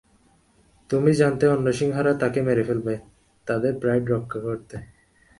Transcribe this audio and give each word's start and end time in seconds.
তুমি 0.89 1.11
জানতে 1.13 1.45
অন্য 1.47 1.67
সিংহরা 1.73 2.13
তাকে 2.13 2.39
মেরে 2.41 2.63
ফেলবে 2.63 2.93
তাদের 3.47 3.73
প্রাইড 3.79 4.03
রক্ষা 4.09 4.39
করতে। 4.39 4.75